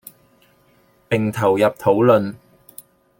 [1.09, 2.33] 並投入討論